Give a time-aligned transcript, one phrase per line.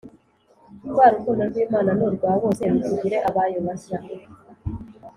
[0.91, 3.99] rwa rukundo rw’imana n’urwabose rutugire abayo bashya